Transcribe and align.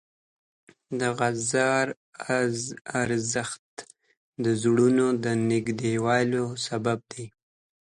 د 0.99 1.01
عذر 1.19 1.85
ارزښت 3.03 3.69
د 4.43 4.45
زړونو 4.61 5.07
د 5.23 5.25
نږدېوالي 5.49 6.43
سبب 6.67 6.99
دی. 7.11 7.25